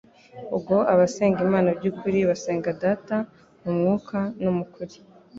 [0.55, 3.15] ubwo abasenga Imana by'ukuri, basenga Data
[3.61, 4.95] mu mwuka no mu kuri;